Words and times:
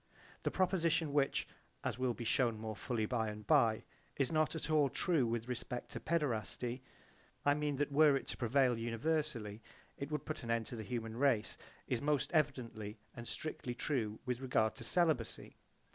The 0.41 0.49
proposition 0.49 1.13
which 1.13 1.47
(as 1.83 1.99
will 1.99 2.15
be 2.15 2.23
shewn 2.23 2.57
more 2.57 2.75
fully 2.75 3.05
by 3.05 3.27
and 3.29 3.45
by) 3.45 3.83
is 4.15 4.31
not 4.31 4.55
at 4.55 4.71
all 4.71 4.89
true 4.89 5.27
with 5.27 5.47
respect 5.47 5.89
to 5.91 5.99
paederasty, 5.99 6.81
I 7.45 7.53
mean 7.53 7.75
that 7.75 7.91
were 7.91 8.15
it 8.15 8.25
to 8.29 8.37
prevail 8.37 8.79
universally 8.79 9.61
it 9.99 10.09
would 10.09 10.25
put 10.25 10.41
an 10.41 10.49
end 10.49 10.65
to 10.65 10.75
the 10.75 10.81
human 10.81 11.17
race, 11.17 11.55
is 11.87 12.01
most 12.01 12.31
evidently 12.33 12.97
and 13.15 13.27
strictly 13.27 13.75
true 13.75 14.17
with 14.25 14.39
regard 14.39 14.73
to 14.77 14.83
celibacy. 14.83 15.55